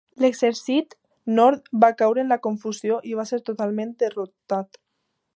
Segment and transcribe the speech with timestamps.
[0.23, 0.95] L'exèrcit
[1.39, 4.81] nord va caure en la confusió i va ser totalment derrotat.